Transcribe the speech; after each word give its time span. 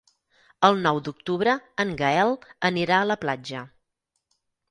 El 0.69 0.79
nou 0.85 1.01
d'octubre 1.07 1.53
en 1.83 1.91
Gaël 2.01 2.33
anirà 2.71 2.97
a 3.01 3.09
la 3.13 3.19
platja. 3.27 3.61